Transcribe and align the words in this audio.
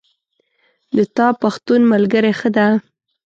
د 0.95 0.97
تا 1.15 1.27
پښتون 1.41 1.81
ملګری 1.91 2.33
ښه 2.39 2.49
ده 2.55 2.67